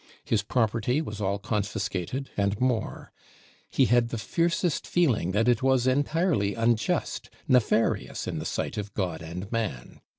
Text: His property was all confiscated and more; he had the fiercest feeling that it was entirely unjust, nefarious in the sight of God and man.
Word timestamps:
His 0.25 0.41
property 0.41 0.99
was 0.99 1.21
all 1.21 1.37
confiscated 1.37 2.31
and 2.35 2.59
more; 2.59 3.11
he 3.69 3.85
had 3.85 4.09
the 4.09 4.17
fiercest 4.17 4.87
feeling 4.87 5.29
that 5.33 5.47
it 5.47 5.61
was 5.61 5.85
entirely 5.85 6.55
unjust, 6.55 7.29
nefarious 7.47 8.25
in 8.25 8.39
the 8.39 8.45
sight 8.45 8.79
of 8.79 8.95
God 8.95 9.21
and 9.21 9.51
man. 9.51 10.01